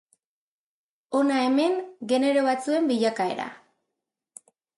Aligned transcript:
Hona 1.19 1.35
hemen 1.47 1.77
genero 2.13 2.47
batzuen 2.49 2.89
bilakaera. 2.93 3.47